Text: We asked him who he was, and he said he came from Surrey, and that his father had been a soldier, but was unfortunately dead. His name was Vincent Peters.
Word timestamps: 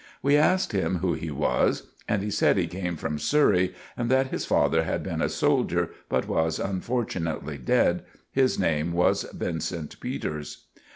We 0.23 0.35
asked 0.35 0.71
him 0.71 0.95
who 0.95 1.13
he 1.13 1.29
was, 1.29 1.83
and 2.09 2.23
he 2.23 2.31
said 2.31 2.57
he 2.57 2.65
came 2.65 2.95
from 2.95 3.19
Surrey, 3.19 3.75
and 3.95 4.09
that 4.09 4.29
his 4.31 4.47
father 4.47 4.81
had 4.83 5.03
been 5.03 5.21
a 5.21 5.29
soldier, 5.29 5.91
but 6.09 6.27
was 6.27 6.57
unfortunately 6.57 7.59
dead. 7.59 8.03
His 8.31 8.57
name 8.57 8.93
was 8.93 9.27
Vincent 9.31 9.99
Peters. 9.99 10.65